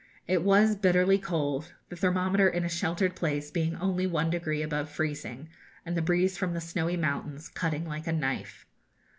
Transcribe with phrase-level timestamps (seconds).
[0.27, 4.89] It was bitterly cold, the thermometer, in a sheltered place, being only one degree above
[4.89, 5.47] freezing,
[5.85, 8.65] and the breeze from the snowy mountains cutting like a knife.